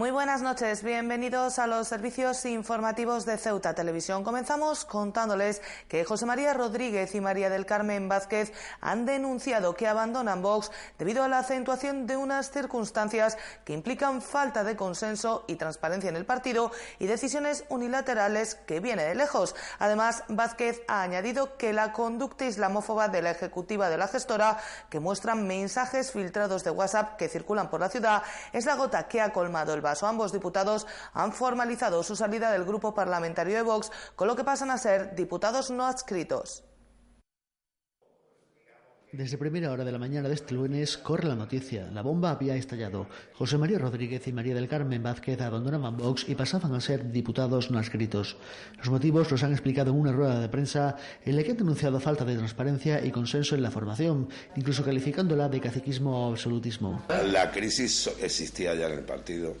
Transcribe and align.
Muy 0.00 0.12
buenas 0.12 0.40
noches, 0.40 0.82
bienvenidos 0.82 1.58
a 1.58 1.66
los 1.66 1.86
servicios 1.86 2.46
informativos 2.46 3.26
de 3.26 3.36
Ceuta 3.36 3.74
Televisión. 3.74 4.24
Comenzamos 4.24 4.86
contándoles 4.86 5.60
que 5.88 6.06
José 6.06 6.24
María 6.24 6.54
Rodríguez 6.54 7.14
y 7.14 7.20
María 7.20 7.50
del 7.50 7.66
Carmen 7.66 8.08
Vázquez 8.08 8.50
han 8.80 9.04
denunciado 9.04 9.74
que 9.74 9.86
abandonan 9.86 10.40
Vox 10.40 10.72
debido 10.98 11.22
a 11.22 11.28
la 11.28 11.40
acentuación 11.40 12.06
de 12.06 12.16
unas 12.16 12.50
circunstancias 12.50 13.36
que 13.66 13.74
implican 13.74 14.22
falta 14.22 14.64
de 14.64 14.74
consenso 14.74 15.44
y 15.48 15.56
transparencia 15.56 16.08
en 16.08 16.16
el 16.16 16.24
partido 16.24 16.72
y 16.98 17.06
decisiones 17.06 17.64
unilaterales 17.68 18.54
que 18.54 18.80
viene 18.80 19.04
de 19.04 19.14
lejos. 19.14 19.54
Además, 19.78 20.24
Vázquez 20.28 20.80
ha 20.88 21.02
añadido 21.02 21.58
que 21.58 21.74
la 21.74 21.92
conducta 21.92 22.46
islamófoba 22.46 23.08
de 23.08 23.20
la 23.20 23.32
ejecutiva 23.32 23.90
de 23.90 23.98
la 23.98 24.08
gestora, 24.08 24.56
que 24.88 24.98
muestran 24.98 25.46
mensajes 25.46 26.10
filtrados 26.10 26.64
de 26.64 26.70
WhatsApp 26.70 27.18
que 27.18 27.28
circulan 27.28 27.68
por 27.68 27.80
la 27.80 27.90
ciudad, 27.90 28.22
es 28.54 28.64
la 28.64 28.76
gota 28.76 29.06
que 29.06 29.20
ha 29.20 29.34
colmado 29.34 29.74
el 29.74 29.89
Ambos 30.02 30.32
diputados 30.32 30.86
han 31.12 31.32
formalizado 31.32 32.02
su 32.02 32.16
salida 32.16 32.52
del 32.52 32.64
grupo 32.64 32.94
parlamentario 32.94 33.56
de 33.56 33.62
Vox, 33.62 33.90
con 34.16 34.28
lo 34.28 34.36
que 34.36 34.44
pasan 34.44 34.70
a 34.70 34.78
ser 34.78 35.14
diputados 35.14 35.70
no 35.70 35.84
adscritos. 35.84 36.64
Desde 39.12 39.38
primera 39.38 39.72
hora 39.72 39.84
de 39.84 39.90
la 39.90 39.98
mañana 39.98 40.28
de 40.28 40.34
este 40.34 40.54
lunes 40.54 40.96
corre 40.96 41.26
la 41.26 41.34
noticia. 41.34 41.90
La 41.90 42.00
bomba 42.00 42.30
había 42.30 42.54
estallado. 42.54 43.08
José 43.34 43.58
María 43.58 43.76
Rodríguez 43.76 44.24
y 44.28 44.32
María 44.32 44.54
del 44.54 44.68
Carmen 44.68 45.02
Vázquez 45.02 45.40
abandonaban 45.40 45.96
Vox 45.96 46.28
y 46.28 46.36
pasaban 46.36 46.72
a 46.74 46.80
ser 46.80 47.10
diputados 47.10 47.72
no 47.72 47.80
adscritos. 47.80 48.36
Los 48.78 48.88
motivos 48.88 49.28
los 49.28 49.42
han 49.42 49.50
explicado 49.50 49.90
en 49.90 49.98
una 49.98 50.12
rueda 50.12 50.38
de 50.38 50.48
prensa 50.48 50.94
en 51.24 51.34
la 51.34 51.42
que 51.42 51.50
han 51.50 51.56
denunciado 51.56 51.98
falta 51.98 52.24
de 52.24 52.36
transparencia 52.36 53.04
y 53.04 53.10
consenso 53.10 53.56
en 53.56 53.62
la 53.62 53.72
formación, 53.72 54.28
incluso 54.54 54.84
calificándola 54.84 55.48
de 55.48 55.60
caciquismo 55.60 56.28
o 56.28 56.30
absolutismo. 56.30 57.02
La 57.32 57.50
crisis 57.50 58.08
existía 58.22 58.76
ya 58.76 58.86
en 58.86 58.92
el 58.92 59.04
partido 59.04 59.56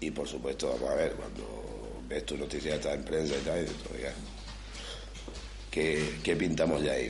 y 0.00 0.10
por 0.10 0.26
supuesto, 0.26 0.70
vamos 0.70 0.90
a 0.90 0.94
ver, 0.94 1.12
cuando 1.12 2.02
ves 2.08 2.24
tu 2.24 2.36
noticia 2.36 2.74
está 2.74 2.94
en 2.94 3.04
prensa 3.04 3.34
y 3.36 3.44
tal, 3.44 3.62
y 3.62 3.66
todavía, 3.66 4.12
¿qué, 5.70 6.14
¿qué, 6.22 6.36
pintamos 6.36 6.82
ya 6.82 6.92
ahí? 6.92 7.08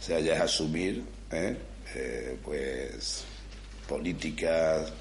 O 0.00 0.02
sea, 0.02 0.20
ya 0.20 0.34
es 0.34 0.40
asumir, 0.40 1.04
¿eh? 1.30 1.56
Eh, 1.94 2.36
pues, 2.42 3.24
políticas 3.88 4.92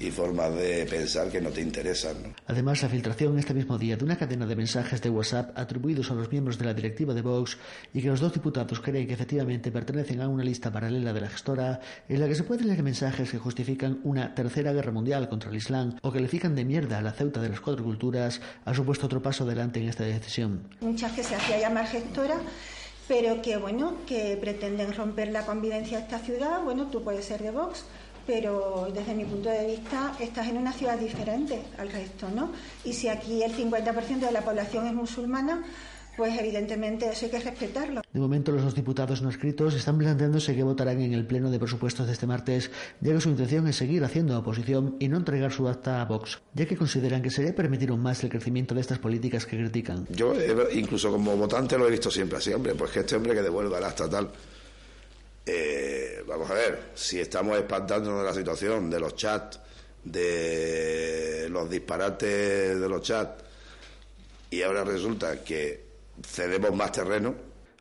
y 0.00 0.10
formas 0.10 0.54
de 0.54 0.86
pensar 0.86 1.28
que 1.28 1.40
no 1.40 1.50
te 1.50 1.60
interesan. 1.60 2.16
Además, 2.46 2.82
la 2.82 2.88
filtración 2.88 3.38
este 3.38 3.54
mismo 3.54 3.78
día 3.78 3.96
de 3.96 4.04
una 4.04 4.16
cadena 4.16 4.46
de 4.46 4.56
mensajes 4.56 5.00
de 5.02 5.10
WhatsApp 5.10 5.56
atribuidos 5.58 6.10
a 6.10 6.14
los 6.14 6.30
miembros 6.30 6.58
de 6.58 6.64
la 6.64 6.74
directiva 6.74 7.14
de 7.14 7.22
Vox 7.22 7.58
y 7.92 8.02
que 8.02 8.08
los 8.08 8.20
dos 8.20 8.32
diputados 8.32 8.80
creen 8.80 9.06
que 9.06 9.14
efectivamente 9.14 9.72
pertenecen 9.72 10.20
a 10.20 10.28
una 10.28 10.44
lista 10.44 10.70
paralela 10.70 11.12
de 11.12 11.20
la 11.20 11.28
gestora 11.28 11.80
en 12.08 12.20
la 12.20 12.28
que 12.28 12.34
se 12.34 12.44
pueden 12.44 12.68
leer 12.68 12.82
mensajes 12.82 13.30
que 13.30 13.38
justifican 13.38 14.00
una 14.04 14.34
tercera 14.34 14.72
guerra 14.72 14.92
mundial 14.92 15.28
contra 15.28 15.50
el 15.50 15.56
Islam 15.56 15.96
o 16.02 16.12
califican 16.12 16.54
de 16.54 16.64
mierda 16.64 16.98
a 16.98 17.02
la 17.02 17.12
ceuta 17.12 17.40
de 17.40 17.48
las 17.48 17.60
cuatro 17.60 17.84
culturas, 17.84 18.40
ha 18.64 18.74
supuesto 18.74 19.06
otro 19.06 19.22
paso 19.22 19.44
adelante 19.44 19.80
en 19.80 19.88
esta 19.88 20.04
decisión. 20.04 20.68
Muchas 20.80 21.12
que 21.12 21.22
se 21.22 21.34
hacía 21.34 21.58
llamar 21.58 21.86
gestora 21.86 22.36
pero 23.08 23.40
que 23.40 23.56
bueno, 23.56 23.94
que 24.06 24.36
pretenden 24.38 24.92
romper 24.92 25.28
la 25.28 25.46
convivencia 25.46 25.96
de 25.96 26.04
esta 26.04 26.18
ciudad, 26.18 26.62
bueno, 26.62 26.88
tú 26.88 27.02
puedes 27.02 27.24
ser 27.24 27.42
de 27.42 27.50
Vox, 27.50 27.86
pero 28.28 28.88
desde 28.94 29.14
mi 29.14 29.24
punto 29.24 29.48
de 29.48 29.66
vista 29.66 30.14
estás 30.20 30.46
en 30.48 30.58
una 30.58 30.70
ciudad 30.70 30.98
diferente 30.98 31.62
al 31.78 31.90
resto, 31.90 32.28
¿no? 32.28 32.52
Y 32.84 32.92
si 32.92 33.08
aquí 33.08 33.42
el 33.42 33.56
50% 33.56 34.20
de 34.20 34.32
la 34.32 34.42
población 34.42 34.86
es 34.86 34.92
musulmana, 34.92 35.64
pues 36.14 36.38
evidentemente 36.38 37.08
eso 37.08 37.24
hay 37.24 37.30
que 37.30 37.40
respetarlo. 37.40 38.02
De 38.12 38.20
momento 38.20 38.52
los 38.52 38.62
dos 38.62 38.74
diputados 38.74 39.22
no 39.22 39.30
escritos 39.30 39.74
están 39.74 39.96
planteándose 39.96 40.54
que 40.54 40.62
votarán 40.62 41.00
en 41.00 41.14
el 41.14 41.24
pleno 41.24 41.50
de 41.50 41.58
presupuestos 41.58 42.06
de 42.06 42.12
este 42.12 42.26
martes, 42.26 42.70
ya 43.00 43.14
que 43.14 43.20
su 43.22 43.30
intención 43.30 43.66
es 43.66 43.76
seguir 43.76 44.04
haciendo 44.04 44.38
oposición 44.38 44.96
y 44.98 45.08
no 45.08 45.16
entregar 45.16 45.50
su 45.50 45.66
acta 45.66 46.02
a 46.02 46.04
Vox, 46.04 46.38
ya 46.52 46.66
que 46.66 46.76
consideran 46.76 47.22
que 47.22 47.30
sería 47.30 47.54
permitir 47.54 47.88
aún 47.88 48.02
más 48.02 48.22
el 48.24 48.28
crecimiento 48.28 48.74
de 48.74 48.82
estas 48.82 48.98
políticas 48.98 49.46
que 49.46 49.56
critican. 49.56 50.06
Yo 50.10 50.34
incluso 50.74 51.10
como 51.10 51.34
votante 51.34 51.78
lo 51.78 51.88
he 51.88 51.90
visto 51.92 52.10
siempre 52.10 52.36
así, 52.36 52.52
hombre, 52.52 52.74
pues 52.74 52.90
que 52.90 53.00
este 53.00 53.16
hombre 53.16 53.32
que 53.32 53.40
devuelva 53.40 53.80
la 53.80 53.88
estatal 53.88 54.30
eh, 55.48 56.22
vamos 56.26 56.50
a 56.50 56.54
ver, 56.54 56.90
si 56.94 57.20
estamos 57.20 57.56
espantándonos 57.56 58.20
de 58.20 58.26
la 58.26 58.34
situación, 58.34 58.90
de 58.90 59.00
los 59.00 59.14
chats, 59.16 59.58
de 60.04 61.48
los 61.50 61.70
disparates 61.70 62.78
de 62.78 62.88
los 62.88 63.02
chats, 63.02 63.42
y 64.50 64.62
ahora 64.62 64.84
resulta 64.84 65.42
que 65.42 65.84
cedemos 66.22 66.74
más 66.74 66.92
terreno. 66.92 67.34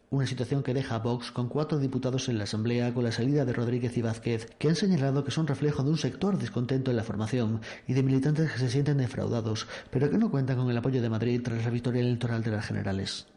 Una 0.09 0.25
situación 0.25 0.63
que 0.63 0.73
deja 0.73 0.95
a 0.95 0.99
Vox 0.99 1.31
con 1.31 1.49
cuatro 1.49 1.77
diputados 1.79 2.29
en 2.29 2.37
la 2.37 2.45
Asamblea 2.45 2.93
con 2.93 3.03
la 3.03 3.11
salida 3.11 3.43
de 3.43 3.51
Rodríguez 3.51 3.97
y 3.97 4.01
Vázquez, 4.01 4.47
que 4.57 4.69
han 4.69 4.75
señalado 4.77 5.25
que 5.25 5.31
son 5.31 5.47
reflejo 5.47 5.83
de 5.83 5.89
un 5.89 5.97
sector 5.97 6.37
descontento 6.37 6.91
en 6.91 6.97
la 6.97 7.03
formación 7.03 7.59
y 7.85 7.93
de 7.93 8.03
militantes 8.03 8.49
que 8.49 8.59
se 8.59 8.69
sienten 8.69 8.99
defraudados, 8.99 9.67
pero 9.91 10.09
que 10.09 10.17
no 10.17 10.31
cuentan 10.31 10.55
con 10.55 10.69
el 10.69 10.77
apoyo 10.77 11.01
de 11.01 11.09
Madrid 11.09 11.41
tras 11.43 11.65
la 11.65 11.69
victoria 11.69 12.01
electoral 12.01 12.41
de 12.41 12.51
las 12.51 12.65
generales. 12.65 13.27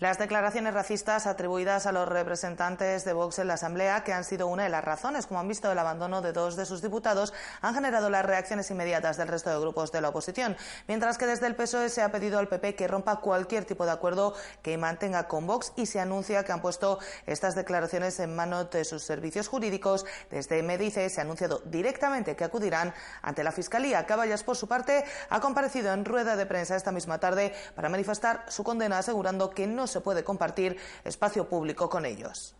Las 0.00 0.18
declaraciones 0.18 0.74
racistas 0.74 1.28
atribuidas 1.28 1.86
a 1.86 1.92
los 1.92 2.08
representantes 2.08 3.04
de 3.04 3.12
Vox 3.12 3.38
en 3.38 3.46
la 3.46 3.54
Asamblea, 3.54 4.02
que 4.02 4.12
han 4.12 4.24
sido 4.24 4.48
una 4.48 4.64
de 4.64 4.68
las 4.68 4.82
razones, 4.82 5.28
como 5.28 5.38
han 5.38 5.46
visto, 5.46 5.68
del 5.68 5.78
abandono 5.78 6.20
de 6.20 6.32
dos 6.32 6.56
de 6.56 6.66
sus 6.66 6.82
diputados, 6.82 7.32
han 7.60 7.76
generado 7.76 8.10
las 8.10 8.26
reacciones 8.26 8.68
inmediatas 8.72 9.16
del 9.16 9.28
resto 9.28 9.50
de 9.50 9.60
grupos 9.60 9.92
de 9.92 10.00
la 10.00 10.08
oposición, 10.08 10.56
mientras 10.88 11.16
que 11.16 11.26
desde 11.26 11.46
el 11.46 11.54
PSOE 11.54 11.90
se 11.90 12.02
ha 12.02 12.10
pedido 12.10 12.40
al 12.40 12.48
PP 12.48 12.74
que 12.74 12.88
rompa 12.88 13.20
cualquier 13.20 13.66
tipo 13.66 13.86
de 13.86 13.92
acuerdo 13.92 14.34
que 14.62 14.76
mantenga 14.76 15.28
con 15.28 15.46
Vox 15.46 15.72
y 15.76 15.86
se 15.86 16.00
anuncia 16.00 16.42
que 16.42 16.50
han 16.50 16.60
puesto 16.60 16.98
estas 17.26 17.54
declaraciones 17.54 18.18
en 18.18 18.34
manos 18.34 18.72
de 18.72 18.84
sus 18.84 19.04
servicios 19.04 19.46
jurídicos. 19.46 20.06
Desde 20.28 20.60
Medice 20.64 21.08
se 21.08 21.20
ha 21.20 21.22
anunciado 21.22 21.62
directamente 21.66 22.34
que 22.34 22.42
acudirán 22.42 22.92
ante 23.22 23.44
la 23.44 23.52
Fiscalía. 23.52 24.06
Caballas, 24.06 24.42
por 24.42 24.56
su 24.56 24.66
parte, 24.66 25.04
ha 25.30 25.38
comparecido 25.38 25.92
en 25.92 26.04
rueda 26.04 26.34
de 26.34 26.46
prensa 26.46 26.74
esta 26.74 26.90
misma 26.90 27.20
tarde 27.20 27.54
para 27.76 27.88
manifestar 27.88 28.44
su 28.48 28.64
condena, 28.64 28.98
asegurando 28.98 29.50
que 29.50 29.68
no 29.68 29.83
se 29.86 30.00
puede 30.00 30.24
compartir 30.24 30.76
espacio 31.04 31.48
público 31.48 31.88
con 31.88 32.04
ellos. 32.06 32.54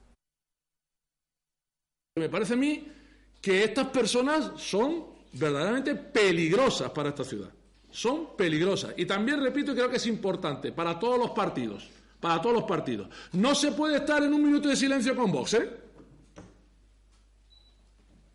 Me 2.17 2.29
parece 2.29 2.55
a 2.55 2.57
mí 2.57 2.87
que 3.41 3.65
estas 3.65 3.89
personas 3.89 4.53
son 4.57 5.07
verdaderamente 5.33 5.95
peligrosas 5.95 6.91
para 6.91 7.11
esta 7.11 7.25
ciudad. 7.25 7.51
Son 7.91 8.37
peligrosas. 8.37 8.95
Y 8.97 9.07
también, 9.07 9.43
repito, 9.43 9.75
creo 9.75 9.91
que 9.91 9.97
es 9.97 10.07
importante 10.07 10.73
para 10.73 10.99
todos 10.99 11.19
los 11.19 11.31
partidos. 11.31 11.89
Para 12.21 12.41
todos 12.41 12.55
los 12.55 12.65
partidos. 12.65 13.09
No 13.33 13.55
se 13.55 13.73
puede 13.73 13.97
estar 13.97 14.23
en 14.23 14.33
un 14.33 14.45
minuto 14.45 14.69
de 14.69 14.77
silencio 14.77 15.15
con 15.15 15.31
Vox, 15.31 15.55
¿eh? 15.55 15.71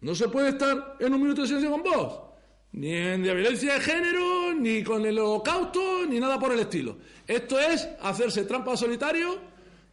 No 0.02 0.16
se 0.16 0.30
puede 0.30 0.50
estar 0.50 0.98
en 1.00 1.14
un 1.14 1.22
minuto 1.22 1.42
de 1.42 1.48
silencio 1.48 1.72
con 1.72 1.84
Vox 1.84 2.29
ni 2.74 2.94
en 2.94 3.24
violencia 3.24 3.74
de 3.76 3.80
género, 3.80 4.54
ni 4.54 4.84
con 4.84 5.06
el 5.06 5.18
holocausto, 5.18 6.06
ni 6.08 6.20
nada 6.20 6.40
por 6.40 6.54
el 6.54 6.60
estilo. 6.60 6.98
Esto 7.28 7.60
es 7.60 7.88
hacerse 8.02 8.46
trampa 8.46 8.78
solitario, 8.78 9.40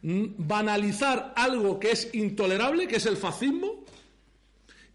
mm, 0.01 0.25
banalizar 0.37 1.33
algo 1.35 1.79
que 1.79 1.91
es 1.91 2.13
intolerable, 2.13 2.87
que 2.87 2.97
es 2.97 3.05
el 3.05 3.17
fascismo, 3.17 3.85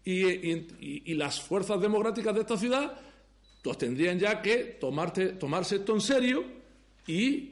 y, 0.05 1.13
las 1.13 1.41
fuerzas 1.41 1.79
democráticas 1.79 2.33
de 2.35 2.41
esta 2.41 2.57
ciudad 2.57 2.99
pues 3.61 3.77
tendrían 3.77 4.19
ya 4.19 4.41
que 4.41 4.77
tomarse 4.79 5.75
esto 5.75 5.93
en 5.93 6.01
serio 6.01 6.43
y 7.07 7.51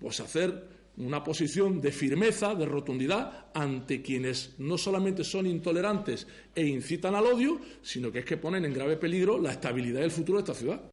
pues 0.00 0.20
hacer 0.20 0.75
una 0.98 1.22
posición 1.22 1.80
de 1.80 1.92
firmeza, 1.92 2.54
de 2.54 2.66
rotundidad 2.66 3.46
ante 3.54 4.02
quienes 4.02 4.54
no 4.58 4.78
solamente 4.78 5.24
son 5.24 5.46
intolerantes 5.46 6.26
e 6.54 6.64
incitan 6.66 7.14
al 7.14 7.26
odio, 7.26 7.60
sino 7.82 8.10
que 8.10 8.20
es 8.20 8.24
que 8.24 8.36
ponen 8.36 8.64
en 8.64 8.72
grave 8.72 8.96
peligro 8.96 9.38
la 9.38 9.52
estabilidad 9.52 10.00
y 10.00 10.04
el 10.04 10.10
futuro 10.10 10.38
de 10.38 10.44
esta 10.44 10.54
ciudad. 10.54 10.90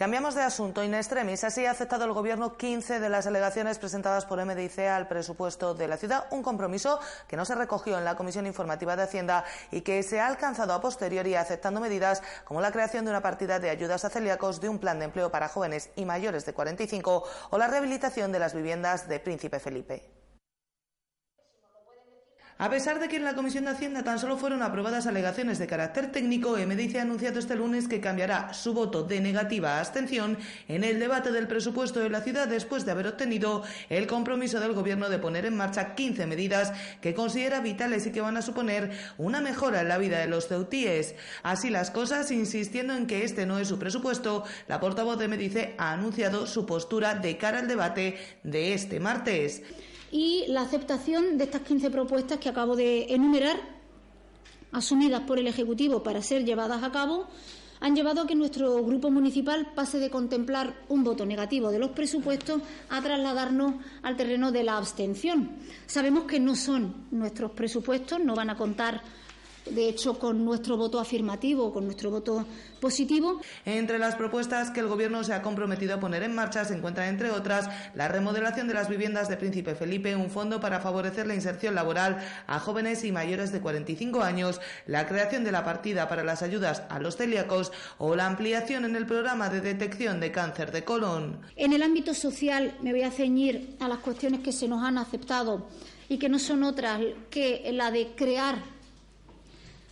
Cambiamos 0.00 0.34
de 0.34 0.40
asunto. 0.40 0.82
In 0.82 0.94
extremis, 0.94 1.44
así 1.44 1.66
ha 1.66 1.72
aceptado 1.72 2.06
el 2.06 2.14
Gobierno 2.14 2.56
15 2.56 3.00
de 3.00 3.10
las 3.10 3.26
alegaciones 3.26 3.78
presentadas 3.78 4.24
por 4.24 4.42
MDIC 4.42 4.78
al 4.78 5.08
presupuesto 5.08 5.74
de 5.74 5.88
la 5.88 5.98
ciudad, 5.98 6.24
un 6.30 6.42
compromiso 6.42 6.98
que 7.28 7.36
no 7.36 7.44
se 7.44 7.54
recogió 7.54 7.98
en 7.98 8.06
la 8.06 8.16
Comisión 8.16 8.46
Informativa 8.46 8.96
de 8.96 9.02
Hacienda 9.02 9.44
y 9.70 9.82
que 9.82 10.02
se 10.02 10.18
ha 10.18 10.26
alcanzado 10.26 10.72
a 10.72 10.80
posteriori 10.80 11.34
aceptando 11.34 11.82
medidas 11.82 12.22
como 12.46 12.62
la 12.62 12.72
creación 12.72 13.04
de 13.04 13.10
una 13.10 13.20
partida 13.20 13.58
de 13.58 13.68
ayudas 13.68 14.06
a 14.06 14.08
celíacos, 14.08 14.62
de 14.62 14.70
un 14.70 14.78
plan 14.78 14.98
de 14.98 15.04
empleo 15.04 15.30
para 15.30 15.48
jóvenes 15.48 15.90
y 15.96 16.06
mayores 16.06 16.46
de 16.46 16.54
45 16.54 17.24
o 17.50 17.58
la 17.58 17.66
rehabilitación 17.66 18.32
de 18.32 18.38
las 18.38 18.54
viviendas 18.54 19.06
de 19.06 19.20
Príncipe 19.20 19.60
Felipe. 19.60 20.19
A 22.60 22.68
pesar 22.68 23.00
de 23.00 23.08
que 23.08 23.16
en 23.16 23.24
la 23.24 23.34
Comisión 23.34 23.64
de 23.64 23.70
Hacienda 23.70 24.02
tan 24.02 24.18
solo 24.18 24.36
fueron 24.36 24.60
aprobadas 24.60 25.06
alegaciones 25.06 25.58
de 25.58 25.66
carácter 25.66 26.12
técnico, 26.12 26.58
MDIC 26.58 26.96
ha 26.96 27.02
anunciado 27.02 27.38
este 27.38 27.56
lunes 27.56 27.88
que 27.88 28.02
cambiará 28.02 28.52
su 28.52 28.74
voto 28.74 29.02
de 29.02 29.18
negativa 29.22 29.78
abstención 29.78 30.36
en 30.68 30.84
el 30.84 30.98
debate 30.98 31.32
del 31.32 31.48
presupuesto 31.48 32.00
de 32.00 32.10
la 32.10 32.20
ciudad 32.20 32.48
después 32.48 32.84
de 32.84 32.90
haber 32.90 33.06
obtenido 33.06 33.62
el 33.88 34.06
compromiso 34.06 34.60
del 34.60 34.74
Gobierno 34.74 35.08
de 35.08 35.18
poner 35.18 35.46
en 35.46 35.56
marcha 35.56 35.94
15 35.94 36.26
medidas 36.26 36.74
que 37.00 37.14
considera 37.14 37.60
vitales 37.60 38.06
y 38.06 38.12
que 38.12 38.20
van 38.20 38.36
a 38.36 38.42
suponer 38.42 38.90
una 39.16 39.40
mejora 39.40 39.80
en 39.80 39.88
la 39.88 39.96
vida 39.96 40.18
de 40.18 40.26
los 40.26 40.46
ceutíes. 40.46 41.14
Así 41.42 41.70
las 41.70 41.90
cosas, 41.90 42.30
insistiendo 42.30 42.92
en 42.92 43.06
que 43.06 43.24
este 43.24 43.46
no 43.46 43.58
es 43.58 43.68
su 43.68 43.78
presupuesto, 43.78 44.44
la 44.68 44.80
portavoz 44.80 45.18
de 45.18 45.28
MDIC 45.28 45.76
ha 45.78 45.92
anunciado 45.92 46.46
su 46.46 46.66
postura 46.66 47.14
de 47.14 47.38
cara 47.38 47.60
al 47.60 47.68
debate 47.68 48.18
de 48.42 48.74
este 48.74 49.00
martes. 49.00 49.62
Y 50.10 50.44
la 50.48 50.62
aceptación 50.62 51.38
de 51.38 51.44
estas 51.44 51.62
15 51.62 51.90
propuestas 51.90 52.38
que 52.38 52.48
acabo 52.48 52.76
de 52.76 53.12
enumerar, 53.14 53.56
asumidas 54.72 55.22
por 55.22 55.38
el 55.38 55.46
Ejecutivo 55.46 56.02
para 56.02 56.22
ser 56.22 56.44
llevadas 56.44 56.82
a 56.82 56.92
cabo, 56.92 57.26
han 57.80 57.96
llevado 57.96 58.22
a 58.22 58.26
que 58.26 58.34
nuestro 58.34 58.84
grupo 58.84 59.10
municipal 59.10 59.72
pase 59.74 59.98
de 59.98 60.10
contemplar 60.10 60.84
un 60.88 61.02
voto 61.02 61.24
negativo 61.24 61.70
de 61.70 61.78
los 61.78 61.90
presupuestos 61.90 62.60
a 62.90 63.00
trasladarnos 63.00 63.74
al 64.02 64.16
terreno 64.16 64.52
de 64.52 64.64
la 64.64 64.76
abstención. 64.76 65.56
Sabemos 65.86 66.24
que 66.24 66.40
no 66.40 66.54
son 66.56 67.06
nuestros 67.10 67.52
presupuestos, 67.52 68.20
no 68.20 68.34
van 68.34 68.50
a 68.50 68.56
contar 68.56 69.02
de 69.66 69.88
hecho, 69.88 70.18
con 70.18 70.44
nuestro 70.44 70.76
voto 70.76 70.98
afirmativo, 70.98 71.72
con 71.72 71.84
nuestro 71.84 72.10
voto 72.10 72.46
positivo. 72.80 73.40
Entre 73.64 73.98
las 73.98 74.16
propuestas 74.16 74.70
que 74.70 74.80
el 74.80 74.88
Gobierno 74.88 75.22
se 75.22 75.34
ha 75.34 75.42
comprometido 75.42 75.94
a 75.94 76.00
poner 76.00 76.22
en 76.22 76.34
marcha 76.34 76.64
se 76.64 76.74
encuentra, 76.74 77.08
entre 77.08 77.30
otras, 77.30 77.68
la 77.94 78.08
remodelación 78.08 78.68
de 78.68 78.74
las 78.74 78.88
viviendas 78.88 79.28
de 79.28 79.36
Príncipe 79.36 79.74
Felipe, 79.74 80.16
un 80.16 80.30
fondo 80.30 80.60
para 80.60 80.80
favorecer 80.80 81.26
la 81.26 81.34
inserción 81.34 81.74
laboral 81.74 82.18
a 82.46 82.58
jóvenes 82.58 83.04
y 83.04 83.12
mayores 83.12 83.52
de 83.52 83.60
45 83.60 84.22
años, 84.22 84.60
la 84.86 85.06
creación 85.06 85.44
de 85.44 85.52
la 85.52 85.64
partida 85.64 86.08
para 86.08 86.24
las 86.24 86.42
ayudas 86.42 86.82
a 86.88 86.98
los 86.98 87.16
celíacos 87.16 87.72
o 87.98 88.16
la 88.16 88.26
ampliación 88.26 88.84
en 88.84 88.96
el 88.96 89.06
programa 89.06 89.50
de 89.50 89.60
detección 89.60 90.20
de 90.20 90.32
cáncer 90.32 90.72
de 90.72 90.84
colon. 90.84 91.40
En 91.56 91.72
el 91.72 91.82
ámbito 91.82 92.14
social 92.14 92.76
me 92.82 92.92
voy 92.92 93.02
a 93.02 93.10
ceñir 93.10 93.76
a 93.80 93.88
las 93.88 93.98
cuestiones 93.98 94.40
que 94.40 94.52
se 94.52 94.68
nos 94.68 94.82
han 94.82 94.98
aceptado 94.98 95.68
y 96.08 96.18
que 96.18 96.28
no 96.28 96.38
son 96.38 96.64
otras 96.64 97.00
que 97.30 97.70
la 97.72 97.90
de 97.90 98.12
crear 98.16 98.79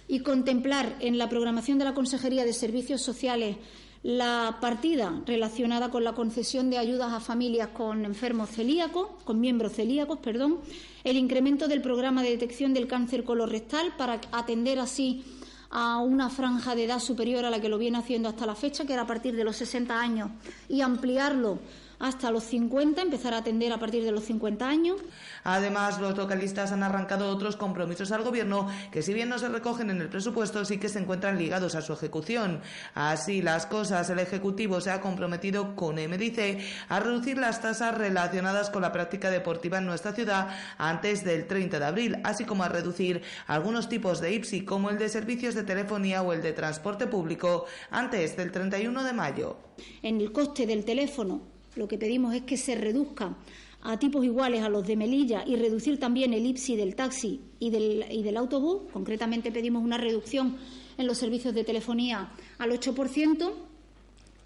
y 0.09 0.21
contemplar 0.21 0.97
en 1.01 1.19
la 1.19 1.29
programación 1.29 1.79
de 1.79 1.85
la 1.85 1.95
Consejería 1.95 2.45
de 2.45 2.53
Servicios 2.53 3.03
Sociales 3.03 3.57
la 4.03 4.59
partida 4.61 5.23
relacionada 5.27 5.91
con 5.91 6.05
la 6.05 6.15
concesión 6.15 6.71
de 6.71 6.79
ayudas 6.79 7.13
a 7.13 7.21
familias 7.21 7.69
con 7.69 8.05
enfermos 8.05 8.51
celíacos, 8.51 9.09
con 9.25 9.41
miembros 9.41 9.73
celíacos, 9.73 10.19
perdón, 10.21 10.59
el 11.05 11.17
incremento 11.17 11.69
del 11.69 11.83
programa 11.83 12.23
de 12.23 12.31
detección 12.31 12.75
del 12.75 12.87
cáncer 12.87 13.25
colorectal 13.25 13.95
para 13.97 14.21
atender 14.33 14.79
así 14.79 15.25
a 15.71 15.99
una 15.99 16.31
franja 16.31 16.75
de 16.75 16.85
edad 16.85 17.01
superior 17.01 17.45
a 17.45 17.51
la 17.51 17.61
que 17.61 17.69
lo 17.69 17.77
viene 17.77 17.99
haciendo 17.99 18.29
hasta 18.29 18.47
la 18.47 18.55
fecha, 18.55 18.87
que 18.87 18.95
era 18.95 19.03
a 19.03 19.07
partir 19.07 19.37
de 19.37 19.45
los 19.45 19.57
60 19.57 20.01
años, 20.01 20.31
y 20.69 20.81
ampliarlo 20.81 21.59
hasta 21.99 22.31
los 22.31 22.45
50, 22.45 23.03
empezar 23.03 23.35
a 23.35 23.39
atender 23.39 23.73
a 23.73 23.79
partir 23.79 24.05
de 24.05 24.13
los 24.13 24.25
50 24.25 24.69
años. 24.69 25.01
Además, 25.45 26.01
los 26.01 26.17
localistas 26.17 26.73
han 26.73 26.83
arrancado 26.83 27.31
otros 27.31 27.57
compromisos 27.57 28.13
al 28.13 28.23
Gobierno 28.23 28.69
que, 28.91 29.03
si 29.03 29.13
bien 29.15 29.29
no 29.29 29.39
se 29.39 29.49
recogen 29.49 29.91
en 29.91 30.01
el 30.01 30.09
presupuesto, 30.09 30.65
sí 30.65 30.79
que 30.79 30.89
se 30.89 31.01
encuentran 31.01 31.39
ligados 31.39 31.75
a 31.75 31.83
su 31.83 31.93
ejecución. 31.93 32.61
Así 32.95 33.43
las 33.43 33.67
cosas, 33.67 34.11
el 34.11 34.19
Ejecutivo 34.19 34.81
se 34.81 34.91
ha 34.91 35.01
comprometido 35.01 35.75
con 35.75 35.97
MDC 35.97 36.61
a 36.89 37.01
reducir 37.01 37.39
las 37.39 37.61
tasas 37.61 37.97
relacionadas 37.97 38.71
con 38.71 38.83
la 38.83 38.93
práctica 38.93 39.31
deportiva 39.31 39.79
en 39.79 39.87
nuestra 39.87 40.13
ciudad 40.13 40.49
antes 40.79 41.25
del 41.25 41.47
30 41.47 41.79
de 41.79 41.85
abril, 41.85 42.17
así 42.25 42.45
como 42.45 42.63
a 42.63 42.69
reducir 42.69 43.23
algunos 43.47 43.89
tipos 43.89 44.21
de 44.21 44.33
IPSI, 44.35 44.65
como 44.65 44.91
el 44.91 44.99
de 44.99 45.09
servicios 45.09 45.55
de 45.55 45.65
telefonía 45.65 46.23
o 46.23 46.33
el 46.33 46.43
de 46.43 46.53
transporte 46.53 47.07
público, 47.07 47.67
antes 47.91 48.37
del 48.37 48.53
31 48.53 49.05
de 49.05 49.13
mayo. 49.13 49.57
En 50.03 50.21
el 50.21 50.33
coste 50.33 50.67
del 50.67 50.85
teléfono 50.85 51.58
lo 51.79 51.89
que 51.89 51.97
pedimos 51.97 52.35
es 52.35 52.43
que 52.43 52.57
se 52.57 52.75
reduzca 52.75 53.37
a 53.83 53.99
tipos 53.99 54.25
iguales 54.25 54.63
a 54.63 54.69
los 54.69 54.87
de 54.87 54.97
Melilla 54.97 55.45
y 55.47 55.57
reducir 55.57 55.99
también 55.99 56.35
el 56.35 56.45
IPSI 56.45 56.77
del 56.77 56.97
taxi 56.97 57.41
y 57.61 57.71
del, 57.71 58.37
autobús. 58.37 58.83
Concretamente 58.93 59.53
pedimos 59.53 59.85
una 59.85 59.97
reducción 59.97 60.57
en 60.99 61.07
los 61.07 61.19
servicios 61.19 61.55
de 61.55 61.65
telefonía 61.65 62.33
al 62.59 62.73
8% 62.73 63.53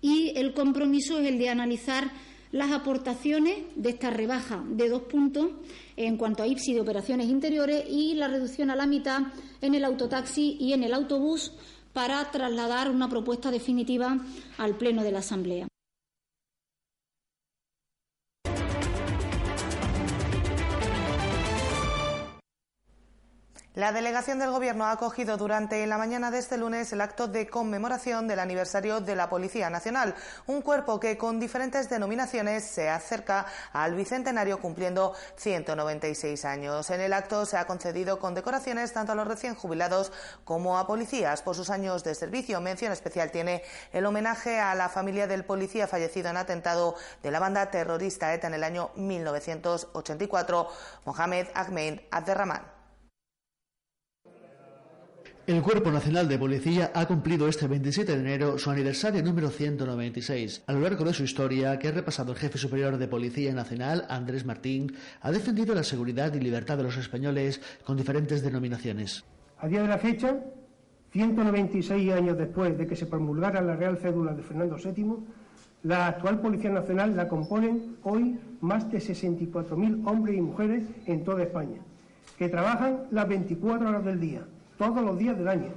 y 0.02 0.32
el 0.36 0.52
compromiso 0.52 1.18
es 1.18 1.26
el 1.26 1.38
de 1.38 1.48
analizar 1.48 2.12
las 2.50 2.70
aportaciones 2.70 3.64
de 3.76 3.88
esta 3.88 4.10
rebaja 4.10 4.62
de 4.68 4.90
dos 4.90 5.02
puntos 5.04 5.52
en 5.96 6.18
cuanto 6.18 6.42
a 6.42 6.46
IPSI 6.46 6.74
de 6.74 6.80
operaciones 6.82 7.28
interiores 7.28 7.84
y 7.88 8.14
la 8.14 8.28
reducción 8.28 8.68
a 8.68 8.76
la 8.76 8.86
mitad 8.86 9.22
en 9.62 9.74
el 9.74 9.86
autotaxi 9.86 10.58
y 10.60 10.74
en 10.74 10.82
el 10.82 10.92
autobús 10.92 11.52
para 11.94 12.30
trasladar 12.30 12.90
una 12.90 13.08
propuesta 13.08 13.50
definitiva 13.50 14.18
al 14.58 14.76
Pleno 14.76 15.02
de 15.02 15.12
la 15.12 15.20
Asamblea. 15.20 15.71
La 23.74 23.90
delegación 23.90 24.38
del 24.38 24.50
Gobierno 24.50 24.84
ha 24.84 24.90
acogido 24.90 25.38
durante 25.38 25.86
la 25.86 25.96
mañana 25.96 26.30
de 26.30 26.36
este 26.36 26.58
lunes 26.58 26.92
el 26.92 27.00
acto 27.00 27.26
de 27.26 27.48
conmemoración 27.48 28.28
del 28.28 28.40
aniversario 28.40 29.00
de 29.00 29.16
la 29.16 29.30
Policía 29.30 29.70
Nacional, 29.70 30.14
un 30.46 30.60
cuerpo 30.60 31.00
que 31.00 31.16
con 31.16 31.40
diferentes 31.40 31.88
denominaciones 31.88 32.64
se 32.64 32.90
acerca 32.90 33.46
al 33.72 33.94
bicentenario 33.94 34.60
cumpliendo 34.60 35.14
196 35.36 36.44
años. 36.44 36.90
En 36.90 37.00
el 37.00 37.14
acto 37.14 37.46
se 37.46 37.56
ha 37.56 37.66
concedido 37.66 38.18
condecoraciones 38.18 38.92
tanto 38.92 39.12
a 39.12 39.14
los 39.14 39.26
recién 39.26 39.54
jubilados 39.54 40.12
como 40.44 40.78
a 40.78 40.86
policías 40.86 41.40
por 41.40 41.56
sus 41.56 41.70
años 41.70 42.04
de 42.04 42.14
servicio. 42.14 42.60
Mención 42.60 42.92
especial 42.92 43.30
tiene 43.30 43.62
el 43.94 44.04
homenaje 44.04 44.60
a 44.60 44.74
la 44.74 44.90
familia 44.90 45.26
del 45.26 45.46
policía 45.46 45.88
fallecido 45.88 46.28
en 46.28 46.36
atentado 46.36 46.94
de 47.22 47.30
la 47.30 47.40
banda 47.40 47.70
terrorista 47.70 48.34
ETA 48.34 48.48
en 48.48 48.54
el 48.54 48.64
año 48.64 48.90
1984, 48.96 50.68
Mohamed 51.06 51.46
Ahmed 51.54 52.00
Abderrahman. 52.10 52.71
El 55.52 55.60
Cuerpo 55.60 55.90
Nacional 55.90 56.28
de 56.28 56.38
Policía 56.38 56.92
ha 56.94 57.04
cumplido 57.04 57.46
este 57.46 57.68
27 57.68 58.14
de 58.14 58.20
enero 58.20 58.56
su 58.56 58.70
aniversario 58.70 59.22
número 59.22 59.50
196. 59.50 60.64
A 60.66 60.72
lo 60.72 60.80
largo 60.80 61.04
de 61.04 61.12
su 61.12 61.24
historia, 61.24 61.78
que 61.78 61.88
ha 61.88 61.92
repasado 61.92 62.32
el 62.32 62.38
jefe 62.38 62.56
superior 62.56 62.96
de 62.96 63.06
Policía 63.06 63.52
Nacional, 63.52 64.06
Andrés 64.08 64.46
Martín, 64.46 64.94
ha 65.20 65.30
defendido 65.30 65.74
la 65.74 65.82
seguridad 65.82 66.32
y 66.32 66.40
libertad 66.40 66.78
de 66.78 66.84
los 66.84 66.96
españoles 66.96 67.60
con 67.84 67.98
diferentes 67.98 68.42
denominaciones. 68.42 69.26
A 69.58 69.68
día 69.68 69.82
de 69.82 69.88
la 69.88 69.98
fecha, 69.98 70.38
196 71.10 72.12
años 72.12 72.38
después 72.38 72.78
de 72.78 72.86
que 72.86 72.96
se 72.96 73.04
promulgara 73.04 73.60
la 73.60 73.76
Real 73.76 73.98
Cédula 73.98 74.32
de 74.32 74.42
Fernando 74.42 74.78
VII, 74.82 75.16
la 75.82 76.06
actual 76.06 76.40
Policía 76.40 76.70
Nacional 76.70 77.14
la 77.14 77.28
componen 77.28 77.98
hoy 78.04 78.40
más 78.62 78.90
de 78.90 79.00
64.000 79.00 80.08
hombres 80.08 80.34
y 80.34 80.40
mujeres 80.40 80.84
en 81.04 81.22
toda 81.24 81.42
España, 81.42 81.82
que 82.38 82.48
trabajan 82.48 83.02
las 83.10 83.28
24 83.28 83.86
horas 83.86 84.04
del 84.06 84.18
día 84.18 84.46
todos 84.82 85.04
los 85.04 85.16
días 85.16 85.38
del 85.38 85.46
año, 85.46 85.70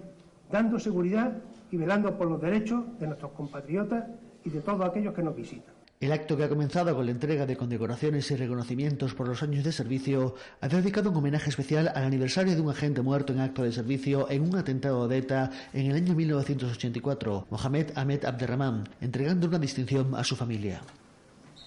dando 0.52 0.80
seguridad 0.80 1.32
y 1.70 1.78
velando 1.78 2.18
por 2.18 2.28
los 2.28 2.42
derechos 2.42 2.84
de 3.00 3.06
nuestros 3.06 3.34
compatriotas 3.34 4.04
y 4.44 4.50
de 4.50 4.62
todos 4.62 4.84
aquellos 4.84 5.14
que 5.14 5.22
nos 5.22 5.36
visitan. 5.36 5.76
El 6.00 6.12
acto 6.12 6.36
que 6.36 6.44
ha 6.44 6.50
comenzado 6.50 6.94
con 6.96 7.06
la 7.06 7.12
entrega 7.12 7.46
de 7.46 7.56
condecoraciones 7.56 8.30
y 8.32 8.36
reconocimientos 8.36 9.14
por 9.14 9.28
los 9.28 9.44
años 9.44 9.64
de 9.64 9.72
servicio 9.72 10.34
ha 10.60 10.68
dedicado 10.68 11.12
un 11.12 11.18
homenaje 11.18 11.52
especial 11.52 11.92
al 11.94 12.04
aniversario 12.04 12.56
de 12.56 12.62
un 12.62 12.72
agente 12.72 13.04
muerto 13.04 13.32
en 13.32 13.42
acto 13.42 13.62
de 13.62 13.72
servicio 13.72 14.28
en 14.32 14.42
un 14.42 14.56
atentado 14.56 15.08
de 15.08 15.20
ETA 15.20 15.52
en 15.72 15.92
el 15.92 15.98
año 15.98 16.16
1984, 16.16 17.46
Mohamed 17.52 17.92
Ahmed 17.96 18.26
Abderrahman, 18.26 18.90
entregando 19.02 19.48
una 19.48 19.60
distinción 19.60 20.16
a 20.16 20.24
su 20.24 20.36
familia. 20.36 20.82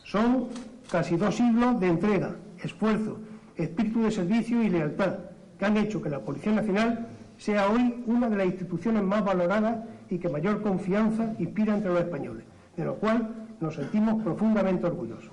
Son 0.02 0.48
casi 0.90 1.16
dos 1.16 1.36
siglos 1.36 1.78
de 1.78 1.86
entrega, 1.86 2.34
esfuerzo, 2.60 3.20
espíritu 3.56 4.02
de 4.02 4.10
servicio 4.10 4.60
y 4.60 4.70
lealtad 4.70 5.18
que 5.56 5.64
han 5.64 5.76
hecho 5.76 6.02
que 6.02 6.10
la 6.10 6.20
Policía 6.20 6.52
Nacional 6.52 7.06
sea 7.38 7.70
hoy 7.70 8.02
una 8.06 8.28
de 8.28 8.36
las 8.36 8.46
instituciones 8.46 9.02
más 9.02 9.24
valoradas 9.24 9.78
y 10.10 10.18
que 10.18 10.28
mayor 10.28 10.60
confianza 10.60 11.34
inspira 11.38 11.74
entre 11.74 11.90
los 11.90 12.00
españoles, 12.00 12.44
de 12.76 12.84
lo 12.84 12.96
cual 12.96 13.46
nos 13.60 13.74
sentimos 13.74 14.22
profundamente 14.22 14.86
orgullosos. 14.86 15.30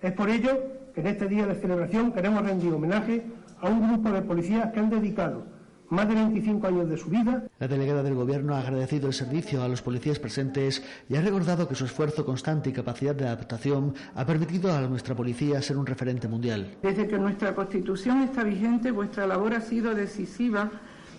Es 0.00 0.12
por 0.12 0.30
ello 0.30 0.58
que 0.94 1.00
en 1.00 1.08
este 1.08 1.28
día 1.28 1.46
de 1.46 1.54
celebración 1.54 2.12
queremos 2.12 2.44
rendir 2.44 2.72
homenaje 2.72 3.24
a 3.60 3.68
un 3.68 3.86
grupo 3.86 4.10
de 4.10 4.22
policías 4.22 4.72
que 4.72 4.80
han 4.80 4.90
dedicado 4.90 5.44
más 5.90 6.08
de 6.08 6.14
25 6.14 6.66
años 6.66 6.88
de 6.88 6.96
su 6.96 7.10
vida. 7.10 7.44
La 7.58 7.68
delegada 7.68 8.02
del 8.02 8.14
Gobierno 8.14 8.54
ha 8.54 8.60
agradecido 8.60 9.08
el 9.08 9.12
servicio 9.12 9.62
a 9.62 9.68
los 9.68 9.82
policías 9.82 10.18
presentes 10.18 10.82
y 11.08 11.16
ha 11.16 11.20
recordado 11.20 11.68
que 11.68 11.74
su 11.74 11.84
esfuerzo 11.84 12.24
constante 12.24 12.70
y 12.70 12.72
capacidad 12.72 13.14
de 13.14 13.26
adaptación 13.26 13.94
ha 14.14 14.24
permitido 14.24 14.72
a 14.72 14.80
nuestra 14.82 15.14
policía 15.14 15.60
ser 15.60 15.76
un 15.76 15.86
referente 15.86 16.28
mundial. 16.28 16.76
Desde 16.82 17.06
que 17.06 17.18
nuestra 17.18 17.54
Constitución 17.54 18.22
está 18.22 18.44
vigente, 18.44 18.90
vuestra 18.90 19.26
labor 19.26 19.54
ha 19.54 19.60
sido 19.60 19.94
decisiva 19.94 20.70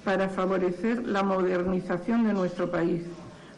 para 0.03 0.29
favorecer 0.29 1.05
la 1.05 1.21
modernización 1.21 2.25
de 2.25 2.33
nuestro 2.33 2.71
país 2.71 3.03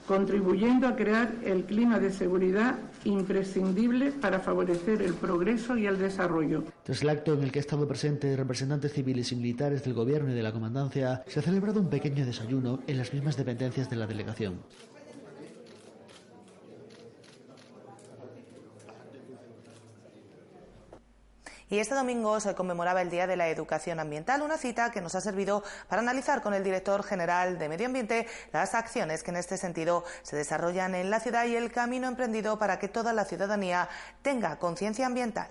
contribuyendo 0.08 0.88
a 0.88 0.96
crear 0.96 1.32
el 1.44 1.64
clima 1.64 2.00
de 2.00 2.12
seguridad 2.12 2.76
imprescindible 3.06 4.12
para 4.12 4.40
favorecer 4.40 5.02
el 5.02 5.14
progreso 5.14 5.78
y 5.78 5.86
el 5.86 5.98
desarrollo. 5.98 6.64
Tras 6.84 7.02
el 7.02 7.10
acto 7.10 7.34
en 7.34 7.44
el 7.44 7.52
que 7.52 7.60
han 7.60 7.66
estado 7.66 7.88
presentes 7.88 8.38
representantes 8.38 8.94
civiles 8.94 9.32
y 9.32 9.36
militares 9.36 9.84
del 9.84 9.94
Gobierno 9.94 10.32
y 10.32 10.36
de 10.36 10.44
la 10.44 10.52
Comandancia, 10.52 11.24
se 11.28 11.40
ha 11.40 11.44
celebrado 11.44 11.80
un 11.80 11.90
pequeño 11.90 12.26
desayuno 12.26 12.80
en 12.88 12.98
las 12.98 13.14
mismas 13.14 13.38
dependencias 13.38 13.90
de 13.90 13.96
la 13.96 14.08
delegación. 14.08 14.60
Y 21.74 21.80
este 21.80 21.96
domingo 21.96 22.39
se 22.39 22.53
conmemoraba 22.53 23.01
el 23.01 23.10
Día 23.10 23.25
de 23.25 23.36
la 23.36 23.50
Educación 23.50 24.00
Ambiental, 24.00 24.44
una 24.44 24.60
cita 24.60 24.92
que 24.92 25.01
nos 25.01 25.15
ha 25.15 25.22
servido 25.22 25.63
para 25.88 26.03
analizar 26.03 26.44
con 26.44 26.53
el 26.53 26.63
director 26.63 27.01
general 27.01 27.58
de 27.58 27.68
Medio 27.68 27.88
Ambiente 27.88 28.27
las 28.51 28.75
acciones 28.75 29.24
que 29.24 29.32
en 29.32 29.38
este 29.38 29.58
sentido 29.58 30.03
se 30.22 30.36
desarrollan 30.36 30.94
en 30.94 31.10
la 31.10 31.20
ciudad 31.20 31.46
y 31.48 31.56
el 31.56 31.72
camino 31.72 32.08
emprendido 32.08 32.60
para 32.60 32.77
que 32.77 32.89
toda 32.89 33.12
la 33.12 33.25
ciudadanía 33.25 33.89
tenga 34.22 34.58
conciencia 34.58 35.08
ambiental. 35.08 35.48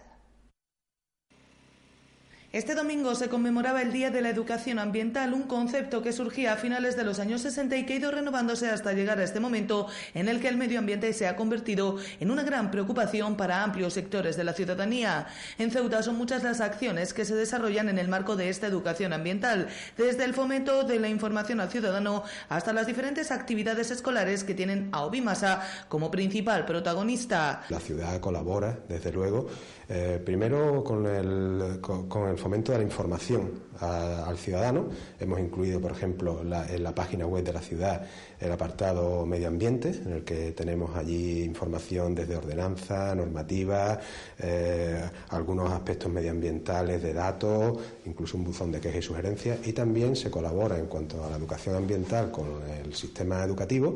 Este 2.52 2.74
domingo 2.74 3.14
se 3.14 3.30
conmemoraba 3.30 3.80
el 3.80 3.92
Día 3.92 4.10
de 4.10 4.20
la 4.20 4.28
Educación 4.28 4.78
Ambiental, 4.78 5.32
un 5.32 5.44
concepto 5.44 6.02
que 6.02 6.12
surgía 6.12 6.52
a 6.52 6.56
finales 6.56 6.98
de 6.98 7.02
los 7.04 7.18
años 7.18 7.40
60 7.40 7.74
y 7.78 7.86
que 7.86 7.94
ha 7.94 7.96
ido 7.96 8.10
renovándose 8.10 8.68
hasta 8.68 8.92
llegar 8.92 9.18
a 9.18 9.24
este 9.24 9.40
momento 9.40 9.86
en 10.12 10.28
el 10.28 10.38
que 10.38 10.48
el 10.48 10.58
medio 10.58 10.78
ambiente 10.78 11.14
se 11.14 11.26
ha 11.26 11.34
convertido 11.34 11.96
en 12.20 12.30
una 12.30 12.42
gran 12.42 12.70
preocupación 12.70 13.38
para 13.38 13.62
amplios 13.62 13.94
sectores 13.94 14.36
de 14.36 14.44
la 14.44 14.52
ciudadanía. 14.52 15.28
En 15.56 15.70
Ceuta 15.70 16.02
son 16.02 16.16
muchas 16.16 16.42
las 16.42 16.60
acciones 16.60 17.14
que 17.14 17.24
se 17.24 17.34
desarrollan 17.34 17.88
en 17.88 17.96
el 17.96 18.08
marco 18.08 18.36
de 18.36 18.50
esta 18.50 18.66
educación 18.66 19.14
ambiental, 19.14 19.68
desde 19.96 20.24
el 20.24 20.34
fomento 20.34 20.84
de 20.84 21.00
la 21.00 21.08
información 21.08 21.58
al 21.58 21.70
ciudadano 21.70 22.22
hasta 22.50 22.74
las 22.74 22.86
diferentes 22.86 23.30
actividades 23.30 23.90
escolares 23.90 24.44
que 24.44 24.52
tienen 24.52 24.90
a 24.92 25.06
Obimasa 25.06 25.62
como 25.88 26.10
principal 26.10 26.66
protagonista. 26.66 27.62
La 27.70 27.80
ciudad 27.80 28.20
colabora, 28.20 28.78
desde 28.90 29.10
luego, 29.10 29.48
eh, 29.88 30.20
primero 30.22 30.84
con 30.84 31.06
el, 31.06 31.80
con 31.80 32.28
el 32.28 32.41
fomento 32.42 32.72
de 32.72 32.78
la 32.78 32.84
información 32.84 33.50
al 33.78 34.36
ciudadano. 34.36 34.86
Hemos 35.18 35.38
incluido, 35.40 35.80
por 35.80 35.92
ejemplo, 35.92 36.42
en 36.42 36.82
la 36.82 36.94
página 36.94 37.26
web 37.26 37.44
de 37.44 37.52
la 37.52 37.60
ciudad 37.60 38.04
el 38.40 38.50
apartado 38.50 39.24
medio 39.24 39.46
ambiente, 39.46 39.90
en 40.04 40.12
el 40.12 40.24
que 40.24 40.50
tenemos 40.50 40.96
allí 40.96 41.44
información 41.44 42.14
desde 42.14 42.36
ordenanza, 42.36 43.14
normativa, 43.14 44.00
eh, 44.40 45.00
algunos 45.28 45.70
aspectos 45.70 46.10
medioambientales 46.10 47.00
de 47.02 47.12
datos, 47.12 47.78
incluso 48.04 48.36
un 48.36 48.44
buzón 48.44 48.72
de 48.72 48.80
quejas 48.80 48.98
y 48.98 49.02
sugerencias. 49.02 49.58
Y 49.64 49.72
también 49.72 50.16
se 50.16 50.30
colabora 50.30 50.76
en 50.76 50.86
cuanto 50.86 51.24
a 51.24 51.30
la 51.30 51.36
educación 51.36 51.76
ambiental 51.76 52.32
con 52.32 52.46
el 52.84 52.92
sistema 52.94 53.44
educativo. 53.44 53.94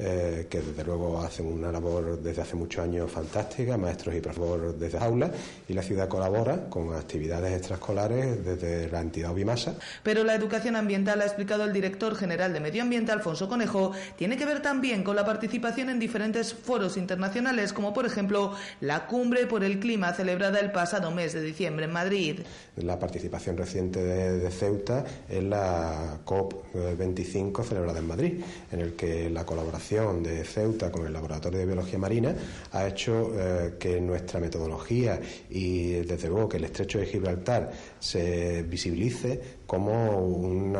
Eh, 0.00 0.46
que 0.48 0.60
desde 0.60 0.84
luego 0.84 1.20
hacen 1.20 1.46
una 1.46 1.72
labor 1.72 2.22
desde 2.22 2.42
hace 2.42 2.54
muchos 2.54 2.84
años 2.84 3.10
fantástica, 3.10 3.76
maestros 3.76 4.14
y 4.14 4.20
profesores 4.20 4.78
desde 4.78 4.96
aulas, 4.98 5.32
y 5.66 5.72
la 5.72 5.82
ciudad 5.82 6.06
colabora 6.06 6.70
con 6.70 6.94
actividades 6.94 7.56
extraescolares 7.56 8.44
desde 8.44 8.88
la 8.92 9.00
entidad 9.00 9.32
Obimasa. 9.32 9.74
Pero 10.04 10.22
la 10.22 10.36
educación 10.36 10.76
ambiental, 10.76 11.20
ha 11.20 11.24
explicado 11.24 11.64
el 11.64 11.72
director 11.72 12.14
general 12.14 12.52
de 12.52 12.60
Medio 12.60 12.82
Ambiente, 12.82 13.10
Alfonso 13.10 13.48
Conejo, 13.48 13.90
tiene 14.16 14.36
que 14.36 14.46
ver 14.46 14.62
también 14.62 15.02
con 15.02 15.16
la 15.16 15.24
participación 15.24 15.90
en 15.90 15.98
diferentes 15.98 16.54
foros 16.54 16.96
internacionales, 16.96 17.72
como 17.72 17.92
por 17.92 18.06
ejemplo 18.06 18.52
la 18.80 19.08
Cumbre 19.08 19.48
por 19.48 19.64
el 19.64 19.80
Clima 19.80 20.12
celebrada 20.12 20.60
el 20.60 20.70
pasado 20.70 21.10
mes 21.10 21.32
de 21.32 21.42
diciembre 21.42 21.86
en 21.86 21.92
Madrid. 21.92 22.40
La 22.76 23.00
participación 23.00 23.56
reciente 23.56 24.00
de, 24.00 24.38
de 24.38 24.50
Ceuta 24.52 25.04
en 25.28 25.50
la 25.50 26.20
COP25 26.24 27.64
celebrada 27.64 27.98
en 27.98 28.06
Madrid, 28.06 28.40
en 28.70 28.80
el 28.80 28.92
que 28.92 29.28
la 29.28 29.44
colaboración 29.44 29.87
de 29.88 30.44
Ceuta 30.44 30.92
con 30.92 31.06
el 31.06 31.14
Laboratorio 31.14 31.60
de 31.60 31.64
Biología 31.64 31.98
Marina 31.98 32.34
ha 32.72 32.86
hecho 32.86 33.32
eh, 33.34 33.76
que 33.78 33.98
nuestra 34.02 34.38
metodología 34.38 35.18
y 35.48 35.92
desde 36.02 36.28
luego 36.28 36.46
que 36.46 36.58
el 36.58 36.64
estrecho 36.64 36.98
de 36.98 37.06
Gibraltar 37.06 37.72
se 38.00 38.62
visibilice 38.62 39.58
como 39.68 40.18
un, 40.18 40.74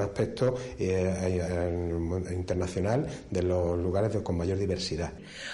aspecto 0.00 0.56
eh, 0.78 1.14
eh, 1.22 2.32
internacional 2.32 3.06
de 3.30 3.42
los 3.42 3.78
lugares 3.78 4.14
con 4.22 4.36
mayor 4.36 4.58
diversidad. 4.58 5.12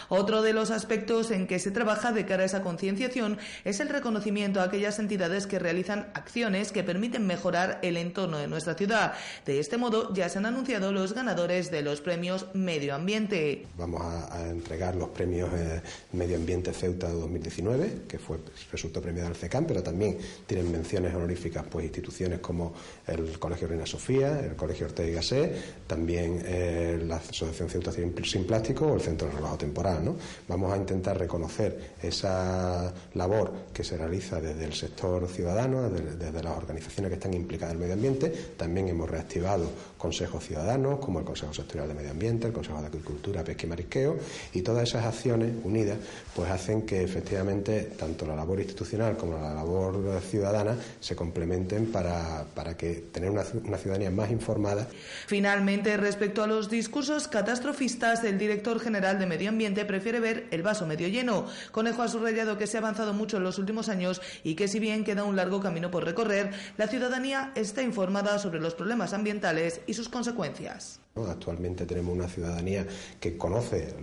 Otro 0.09 0.43
de 0.43 0.55
los 0.55 0.71
aspectos 0.71 1.31
en 1.31 1.47
que 1.47 1.59
se 1.59 1.71
trabaja 1.71 2.11
de 2.11 2.25
cara 2.25 2.43
a 2.43 2.47
esa 2.47 2.63
concienciación 2.63 3.39
es 3.65 3.81
el 3.81 3.91
reconocimiento 3.91 4.61
a 4.61 4.65
aquellas 4.65 4.99
entidades 4.99 5.47
que 5.47 5.59
realizan 5.59 6.11
acciones 6.15 6.73
que 6.73 6.83
permiten 6.83 7.27
mejorar 7.27 7.79
el 7.83 7.99
entorno 7.99 8.39
de 8.39 8.49
nuestra 8.49 8.75
ciudad. 8.75 9.13
De 9.45 9.61
este 9.61 9.77
modo 9.77 10.13
ya 10.15 10.29
se 10.31 10.39
han 10.39 10.47
anunciado 10.47 10.93
los 10.93 11.13
ganadores 11.13 11.71
de 11.71 11.83
los 11.83 12.01
premios 12.01 12.47
Medio 12.55 12.95
Ambiente. 12.95 13.67
Vamos 13.77 14.03
a, 14.03 14.49
entregar 14.49 14.97
los 14.97 15.11
premios 15.11 15.51
eh, 15.55 15.83
Medio 16.13 16.37
Ambiente 16.37 16.73
Ceuta 16.73 17.09
2019, 17.11 18.03
que 18.09 18.19
fue 18.19 18.39
resultó 18.73 19.03
premiado 19.03 19.29
al 19.29 19.37
CECAM, 19.37 19.67
pero 19.67 19.83
también 19.83 20.17
tienen 20.47 20.71
menciones 20.71 21.15
honoríficas 21.15 21.65
pues 21.71 21.85
instituciones 21.85 22.41
como 22.41 22.73
el 23.07 23.39
Colegio 23.39 23.69
Reina 23.69 23.87
Sofía, 23.87 24.41
el 24.41 24.57
Colegio 24.57 24.87
Ortega 24.87 25.09
y 25.09 25.13
Gasset, 25.13 25.87
también 25.87 26.43
eh, 26.45 27.03
la 27.07 27.17
Asociación 27.17 27.69
Ceuta 27.69 27.93
Sin 27.93 28.45
Plástico 28.45 28.87
o 28.87 28.95
el 28.95 29.01
Centro 29.01 29.29
de 29.29 29.35
Rebajo 29.35 29.59
Temporal. 29.59 30.05
¿no? 30.05 30.17
Vamos 30.49 30.73
a 30.73 30.77
intentar 30.77 31.19
reconocer 31.19 31.95
esa 32.03 32.93
labor 33.15 33.53
que 33.73 33.85
se 33.85 33.97
realiza 33.97 34.41
desde 34.41 34.65
el 34.65 34.73
sector 34.75 35.29
ciudadano, 35.29 35.89
desde, 35.91 36.43
las 36.43 36.57
organizaciones 36.57 37.11
que 37.11 37.15
están 37.15 37.35
implicadas 37.35 37.75
en 37.75 37.77
el 37.77 37.81
medio 37.81 37.95
ambiente. 37.95 38.31
También 38.57 38.89
hemos 38.89 39.09
reactivado 39.09 39.71
consejos 39.99 40.45
ciudadanos 40.45 40.99
como 40.99 41.19
el 41.19 41.25
Consejo 41.25 41.53
Sectorial 41.53 41.89
de 41.89 41.95
Medio 41.95 42.11
Ambiente, 42.11 42.47
el 42.47 42.53
Consejo 42.53 42.81
de 42.81 42.87
Agricultura, 42.87 43.45
Pesca 43.45 43.67
y 43.67 43.69
Marisqueo 43.69 44.17
y 44.55 44.63
todas 44.63 44.89
esas 44.89 45.05
acciones 45.05 45.53
unidas 45.65 45.99
pues 46.35 46.51
hacen 46.51 46.83
que 46.83 47.03
efectivamente 47.03 47.93
tanto 47.99 48.27
la 48.27 48.37
labor 48.37 48.61
institucional 48.61 49.17
como 49.17 49.39
la 49.39 49.55
labor 49.55 50.03
ciudadana 50.19 50.77
se 50.99 51.15
complementen 51.15 51.93
para, 51.93 52.47
para 52.55 52.77
que 52.77 52.95
tener 52.95 53.31
una, 53.31 53.45
una 53.65 53.77
ciudadanía 53.77 54.11
más 54.11 54.31
informada. 54.31 54.89
Finalmente, 55.27 55.97
respecto 55.97 56.43
a 56.43 56.47
los 56.47 56.71
discursos 56.71 57.29
catastrofistas, 57.29 58.25
el 58.25 58.39
director 58.39 58.81
general 58.81 59.19
de 59.19 59.27
Medio 59.27 59.51
Ambiente 59.51 59.85
prefiere 59.85 60.21
ver 60.21 60.47
el 60.51 60.63
vaso 60.63 60.87
medio 60.87 61.09
lleno. 61.09 61.47
Conejo 61.71 62.03
ha 62.03 62.09
subrayado 62.09 62.59
que 62.59 62.67
se 62.67 62.79
ha 62.79 62.81
avanzado 62.81 63.13
mucho 63.13 63.37
en 63.37 63.45
los 63.45 63.59
últimos 63.59 63.89
años 63.89 64.21
y 64.43 64.55
que 64.55 64.69
si 64.69 64.81
bien 64.81 65.05
queda 65.05 65.25
un 65.25 65.37
largo 65.37 65.61
camino 65.61 65.91
por 65.91 66.05
recorrer, 66.05 66.51
la 66.77 66.89
ciudadanía 66.89 67.53
está 67.55 67.83
informada 67.83 68.39
sobre 68.39 68.61
los 68.61 68.75
problemas 68.75 69.13
ambientales 69.13 69.83
y 69.87 69.95
sus 69.95 70.09
consecuencias. 70.09 71.01
Actualmente 71.17 71.87
tenemos 71.87 72.15
una 72.15 72.29
ciudadanía 72.29 72.87
que 73.19 73.37
conoce 73.37 73.95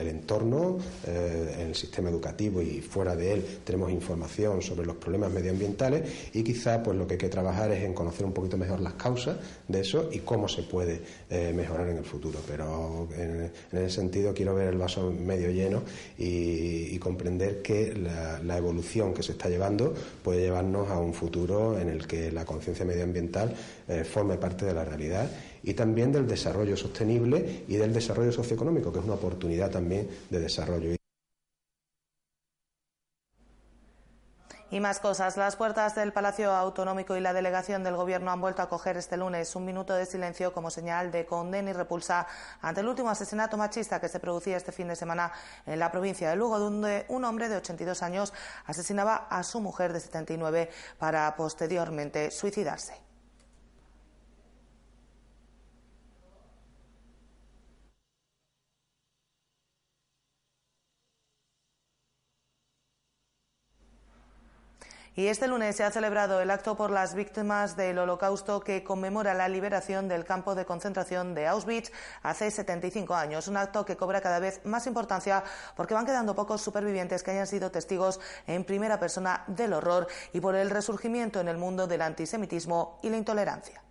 el 0.00 0.08
entorno, 0.08 0.78
eh, 1.06 1.54
en 1.60 1.66
el 1.68 1.74
sistema 1.76 2.10
educativo 2.10 2.60
y 2.60 2.80
fuera 2.80 3.14
de 3.14 3.34
él 3.34 3.44
tenemos 3.62 3.92
información 3.92 4.60
sobre 4.60 4.84
los 4.84 4.96
problemas 4.96 5.30
medioambientales 5.30 6.32
y 6.34 6.42
quizá 6.42 6.82
pues 6.82 6.98
lo 6.98 7.06
que 7.06 7.14
hay 7.14 7.18
que 7.18 7.28
trabajar 7.28 7.70
es 7.70 7.84
en 7.84 7.94
conocer 7.94 8.26
un 8.26 8.32
poquito 8.32 8.58
mejor 8.58 8.80
las 8.80 8.94
causas 8.94 9.36
de 9.68 9.80
eso 9.80 10.10
y 10.10 10.18
cómo 10.18 10.48
se 10.48 10.64
puede 10.64 11.00
eh, 11.30 11.52
mejorar 11.54 11.88
en 11.88 11.98
el 11.98 12.04
futuro. 12.04 12.40
Pero 12.44 13.06
en, 13.16 13.52
ese 13.70 13.90
sentido 13.90 14.34
quiero 14.34 14.52
ver 14.56 14.68
el 14.70 14.78
vaso 14.78 15.08
medio 15.08 15.50
lleno 15.52 15.82
y, 16.18 16.98
comprender 16.98 17.62
que 17.62 17.94
la, 17.94 18.58
evolución 18.58 19.14
que 19.14 19.22
se 19.22 19.32
está 19.32 19.48
llevando 19.48 19.94
puede 20.22 20.42
llevarnos 20.42 20.90
a 20.90 20.98
un 20.98 21.14
futuro 21.14 21.78
en 21.78 21.88
el 21.88 22.06
que 22.06 22.30
la 22.30 22.44
conciencia 22.44 22.84
medioambiental 22.84 23.54
eh, 23.88 24.04
forme 24.04 24.36
parte 24.36 24.66
de 24.66 24.74
la 24.74 24.84
realidad 24.84 25.30
y 25.62 25.74
también 25.74 26.12
del 26.12 26.26
desarrollo 26.26 26.76
sostenible 26.76 27.64
y 27.68 27.76
del 27.76 27.92
desarrollo 27.92 28.32
socioeconómico, 28.32 28.92
que 28.92 28.98
es 28.98 29.04
una 29.04 29.14
oportunidad 29.14 29.70
también 29.70 30.08
de 30.30 30.40
desarrollo. 30.40 31.00
Y 34.72 34.78
más 34.78 35.00
cosas. 35.00 35.36
Las 35.36 35.56
puertas 35.56 35.96
del 35.96 36.12
Palacio 36.12 36.52
Autonómico 36.52 37.16
y 37.16 37.20
la 37.20 37.32
delegación 37.32 37.82
del 37.82 37.96
Gobierno 37.96 38.30
han 38.30 38.40
vuelto 38.40 38.62
a 38.62 38.68
coger 38.68 38.96
este 38.96 39.16
lunes 39.16 39.56
un 39.56 39.64
minuto 39.64 39.94
de 39.94 40.06
silencio 40.06 40.52
como 40.52 40.70
señal 40.70 41.10
de 41.10 41.26
condena 41.26 41.70
y 41.70 41.72
repulsa 41.72 42.28
ante 42.60 42.80
el 42.80 42.86
último 42.86 43.10
asesinato 43.10 43.56
machista 43.56 44.00
que 44.00 44.08
se 44.08 44.20
producía 44.20 44.56
este 44.56 44.70
fin 44.70 44.86
de 44.86 44.94
semana 44.94 45.32
en 45.66 45.80
la 45.80 45.90
provincia 45.90 46.30
de 46.30 46.36
Lugo, 46.36 46.60
donde 46.60 47.04
un 47.08 47.24
hombre 47.24 47.48
de 47.48 47.56
82 47.56 48.00
años 48.04 48.32
asesinaba 48.64 49.26
a 49.28 49.42
su 49.42 49.60
mujer 49.60 49.92
de 49.92 49.98
79 49.98 50.70
para 50.98 51.34
posteriormente 51.34 52.30
suicidarse. 52.30 53.09
Y 65.16 65.26
este 65.26 65.48
lunes 65.48 65.74
se 65.74 65.82
ha 65.82 65.90
celebrado 65.90 66.40
el 66.40 66.52
acto 66.52 66.76
por 66.76 66.92
las 66.92 67.14
víctimas 67.14 67.76
del 67.76 67.98
Holocausto 67.98 68.60
que 68.60 68.84
conmemora 68.84 69.34
la 69.34 69.48
liberación 69.48 70.06
del 70.06 70.24
campo 70.24 70.54
de 70.54 70.64
concentración 70.64 71.34
de 71.34 71.48
Auschwitz 71.48 71.90
hace 72.22 72.48
75 72.48 73.12
años. 73.14 73.48
Un 73.48 73.56
acto 73.56 73.84
que 73.84 73.96
cobra 73.96 74.20
cada 74.20 74.38
vez 74.38 74.60
más 74.64 74.86
importancia 74.86 75.42
porque 75.74 75.94
van 75.94 76.06
quedando 76.06 76.36
pocos 76.36 76.62
supervivientes 76.62 77.24
que 77.24 77.32
hayan 77.32 77.48
sido 77.48 77.72
testigos 77.72 78.20
en 78.46 78.62
primera 78.62 79.00
persona 79.00 79.42
del 79.48 79.72
horror 79.72 80.06
y 80.32 80.40
por 80.40 80.54
el 80.54 80.70
resurgimiento 80.70 81.40
en 81.40 81.48
el 81.48 81.58
mundo 81.58 81.88
del 81.88 82.02
antisemitismo 82.02 83.00
y 83.02 83.10
la 83.10 83.16
intolerancia. 83.16 83.82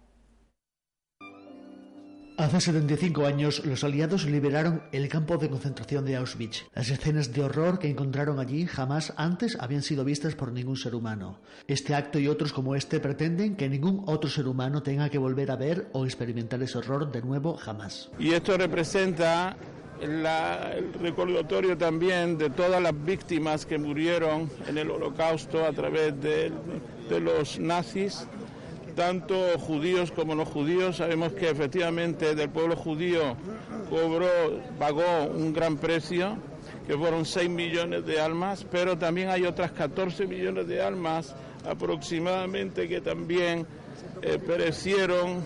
Hace 2.39 2.61
75 2.61 3.25
años, 3.25 3.65
los 3.65 3.83
aliados 3.83 4.23
liberaron 4.23 4.81
el 4.93 5.09
campo 5.09 5.35
de 5.35 5.49
concentración 5.49 6.05
de 6.05 6.15
Auschwitz. 6.15 6.67
Las 6.73 6.89
escenas 6.89 7.33
de 7.33 7.43
horror 7.43 7.79
que 7.79 7.89
encontraron 7.89 8.39
allí 8.39 8.65
jamás 8.65 9.11
antes 9.17 9.57
habían 9.59 9.81
sido 9.81 10.05
vistas 10.05 10.35
por 10.35 10.53
ningún 10.53 10.77
ser 10.77 10.95
humano. 10.95 11.41
Este 11.67 11.95
acto 11.95 12.17
y 12.17 12.29
otros 12.29 12.53
como 12.53 12.75
este 12.77 13.01
pretenden 13.01 13.57
que 13.57 13.67
ningún 13.67 14.03
otro 14.05 14.29
ser 14.29 14.47
humano 14.47 14.81
tenga 14.81 15.09
que 15.09 15.17
volver 15.17 15.51
a 15.51 15.57
ver 15.57 15.89
o 15.91 16.05
experimentar 16.05 16.63
ese 16.63 16.77
horror 16.77 17.11
de 17.11 17.21
nuevo 17.21 17.57
jamás. 17.57 18.09
Y 18.17 18.31
esto 18.31 18.57
representa 18.57 19.57
el 19.99 20.93
recordatorio 20.93 21.77
también 21.77 22.37
de 22.37 22.49
todas 22.51 22.81
las 22.81 22.93
víctimas 23.03 23.65
que 23.65 23.77
murieron 23.77 24.49
en 24.65 24.77
el 24.77 24.89
holocausto 24.89 25.65
a 25.65 25.73
través 25.73 26.13
de 26.21 26.53
los 27.19 27.59
nazis 27.59 28.25
tanto 28.99 29.57
judíos 29.57 30.11
como 30.11 30.35
no 30.35 30.43
judíos. 30.43 30.97
Sabemos 30.97 31.31
que 31.31 31.49
efectivamente 31.49 32.35
del 32.35 32.49
pueblo 32.49 32.75
judío 32.75 33.37
cobró, 33.89 34.27
pagó 34.77 35.23
un 35.33 35.53
gran 35.53 35.77
precio, 35.77 36.35
que 36.85 36.97
fueron 36.97 37.23
6 37.23 37.49
millones 37.49 38.05
de 38.05 38.19
almas, 38.19 38.65
pero 38.69 38.97
también 38.97 39.29
hay 39.29 39.45
otras 39.45 39.71
14 39.71 40.27
millones 40.27 40.67
de 40.67 40.81
almas 40.81 41.33
aproximadamente 41.65 42.89
que 42.89 42.99
también 42.99 43.65
eh, 44.21 44.37
perecieron 44.37 45.45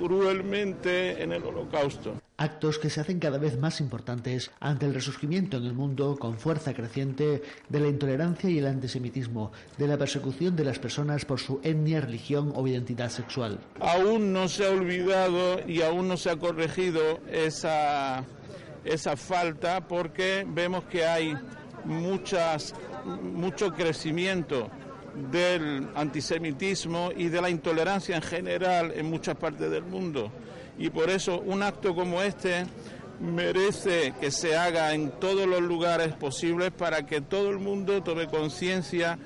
cruelmente 0.00 1.22
en 1.22 1.34
el 1.34 1.44
holocausto. 1.44 2.14
Actos 2.38 2.78
que 2.78 2.90
se 2.90 3.00
hacen 3.00 3.18
cada 3.18 3.38
vez 3.38 3.58
más 3.58 3.80
importantes 3.80 4.50
ante 4.60 4.84
el 4.84 4.92
resurgimiento 4.92 5.56
en 5.56 5.64
el 5.64 5.72
mundo 5.72 6.16
con 6.18 6.38
fuerza 6.38 6.74
creciente 6.74 7.42
de 7.68 7.80
la 7.80 7.88
intolerancia 7.88 8.50
y 8.50 8.58
el 8.58 8.66
antisemitismo, 8.66 9.52
de 9.78 9.88
la 9.88 9.96
persecución 9.96 10.54
de 10.54 10.64
las 10.64 10.78
personas 10.78 11.24
por 11.24 11.40
su 11.40 11.60
etnia, 11.62 12.02
religión 12.02 12.52
o 12.54 12.66
identidad 12.66 13.08
sexual. 13.08 13.58
Aún 13.80 14.34
no 14.34 14.48
se 14.48 14.66
ha 14.66 14.70
olvidado 14.70 15.66
y 15.66 15.80
aún 15.80 16.08
no 16.08 16.18
se 16.18 16.28
ha 16.28 16.36
corregido 16.36 17.20
esa, 17.30 18.22
esa 18.84 19.16
falta 19.16 19.88
porque 19.88 20.46
vemos 20.46 20.84
que 20.84 21.06
hay 21.06 21.34
muchas, 21.86 22.74
mucho 23.22 23.72
crecimiento 23.72 24.70
del 25.30 25.88
antisemitismo 25.94 27.10
y 27.16 27.28
de 27.28 27.40
la 27.40 27.48
intolerancia 27.48 28.16
en 28.16 28.22
general 28.22 28.92
en 28.94 29.06
muchas 29.06 29.36
partes 29.36 29.70
del 29.70 29.84
mundo. 29.84 30.30
Y 30.78 30.90
por 30.90 31.10
eso 31.10 31.40
un 31.40 31.62
acto 31.62 31.94
como 31.94 32.22
este 32.22 32.66
merece 33.20 34.14
que 34.20 34.30
se 34.30 34.56
haga 34.56 34.92
en 34.92 35.10
todos 35.12 35.46
los 35.46 35.62
lugares 35.62 36.14
posibles 36.14 36.70
para 36.70 37.06
que 37.06 37.20
todo 37.20 37.50
el 37.50 37.58
mundo 37.58 38.02
tome 38.02 38.26
conciencia 38.26 39.18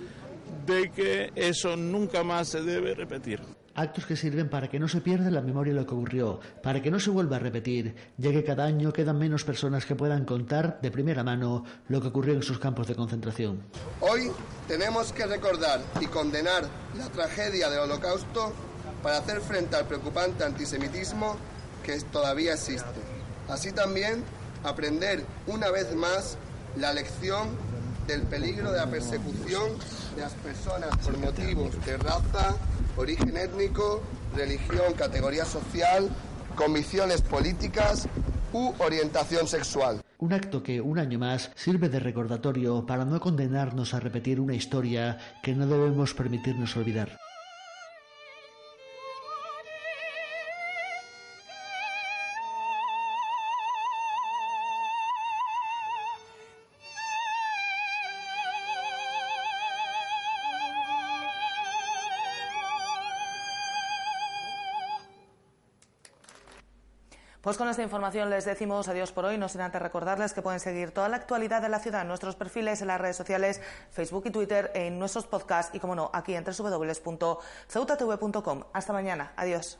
de 0.66 0.90
que 0.90 1.32
eso 1.34 1.76
nunca 1.76 2.22
más 2.22 2.48
se 2.48 2.62
debe 2.62 2.94
repetir. 2.94 3.40
Actos 3.74 4.04
que 4.04 4.16
sirven 4.16 4.50
para 4.50 4.68
que 4.68 4.78
no 4.78 4.88
se 4.88 5.00
pierda 5.00 5.30
la 5.30 5.40
memoria 5.40 5.72
de 5.72 5.80
lo 5.80 5.86
que 5.86 5.94
ocurrió, 5.94 6.40
para 6.62 6.82
que 6.82 6.90
no 6.90 6.98
se 6.98 7.10
vuelva 7.10 7.36
a 7.36 7.38
repetir, 7.38 7.94
ya 8.18 8.30
que 8.30 8.44
cada 8.44 8.64
año 8.64 8.92
quedan 8.92 9.18
menos 9.18 9.44
personas 9.44 9.86
que 9.86 9.94
puedan 9.94 10.24
contar 10.24 10.80
de 10.82 10.90
primera 10.90 11.22
mano 11.22 11.64
lo 11.88 12.00
que 12.00 12.08
ocurrió 12.08 12.34
en 12.34 12.42
sus 12.42 12.58
campos 12.58 12.88
de 12.88 12.96
concentración. 12.96 13.62
Hoy 14.00 14.30
tenemos 14.66 15.12
que 15.12 15.24
recordar 15.24 15.80
y 16.00 16.06
condenar 16.06 16.64
la 16.98 17.08
tragedia 17.10 17.70
del 17.70 17.80
holocausto 17.80 18.52
para 19.02 19.18
hacer 19.18 19.40
frente 19.40 19.76
al 19.76 19.86
preocupante 19.86 20.44
antisemitismo 20.44 21.36
que 21.84 21.98
todavía 22.12 22.54
existe. 22.54 23.00
Así 23.48 23.72
también 23.72 24.22
aprender 24.64 25.24
una 25.46 25.70
vez 25.70 25.94
más 25.94 26.36
la 26.76 26.92
lección 26.92 27.48
del 28.06 28.22
peligro 28.22 28.72
de 28.72 28.78
la 28.78 28.86
persecución 28.86 29.72
de 30.16 30.22
las 30.22 30.32
personas 30.34 30.96
por 30.98 31.16
motivos 31.18 31.84
de 31.84 31.96
raza, 31.96 32.56
origen 32.96 33.36
étnico, 33.36 34.02
religión, 34.34 34.92
categoría 34.96 35.44
social, 35.44 36.08
convicciones 36.56 37.22
políticas 37.22 38.08
u 38.52 38.72
orientación 38.78 39.46
sexual. 39.46 40.02
Un 40.18 40.32
acto 40.32 40.62
que, 40.62 40.80
un 40.80 40.98
año 40.98 41.18
más, 41.18 41.50
sirve 41.54 41.88
de 41.88 42.00
recordatorio 42.00 42.84
para 42.84 43.04
no 43.04 43.20
condenarnos 43.20 43.94
a 43.94 44.00
repetir 44.00 44.38
una 44.40 44.54
historia 44.54 45.18
que 45.42 45.54
no 45.54 45.66
debemos 45.66 46.12
permitirnos 46.12 46.76
olvidar. 46.76 47.16
Pues 67.40 67.56
con 67.56 67.68
esta 67.68 67.82
información 67.82 68.28
les 68.28 68.44
decimos 68.44 68.88
adiós 68.88 69.12
por 69.12 69.24
hoy, 69.24 69.38
no 69.38 69.48
sin 69.48 69.62
antes 69.62 69.80
recordarles 69.80 70.34
que 70.34 70.42
pueden 70.42 70.60
seguir 70.60 70.90
toda 70.90 71.08
la 71.08 71.16
actualidad 71.16 71.62
de 71.62 71.70
la 71.70 71.78
ciudad 71.78 72.02
en 72.02 72.08
nuestros 72.08 72.36
perfiles 72.36 72.82
en 72.82 72.88
las 72.88 73.00
redes 73.00 73.16
sociales, 73.16 73.62
Facebook 73.90 74.24
y 74.26 74.30
Twitter, 74.30 74.70
en 74.74 74.98
nuestros 74.98 75.26
podcasts 75.26 75.74
y, 75.74 75.80
como 75.80 75.94
no, 75.94 76.10
aquí 76.12 76.34
en 76.34 76.44
www.ceutatv.com. 76.44 78.64
Hasta 78.74 78.92
mañana. 78.92 79.32
Adiós. 79.36 79.78